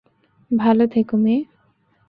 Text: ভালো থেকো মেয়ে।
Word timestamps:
ভালো 0.51 0.83
থেকো 0.87 1.15
মেয়ে। 1.17 1.41